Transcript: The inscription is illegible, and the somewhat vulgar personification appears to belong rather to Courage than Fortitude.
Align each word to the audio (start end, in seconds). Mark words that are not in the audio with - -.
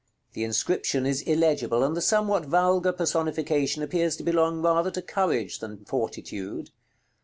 The 0.33 0.43
inscription 0.43 1.05
is 1.05 1.21
illegible, 1.21 1.83
and 1.83 1.95
the 1.95 2.01
somewhat 2.01 2.47
vulgar 2.47 2.91
personification 2.91 3.83
appears 3.83 4.15
to 4.15 4.23
belong 4.23 4.59
rather 4.63 4.89
to 4.89 5.01
Courage 5.03 5.59
than 5.59 5.85
Fortitude. 5.85 6.71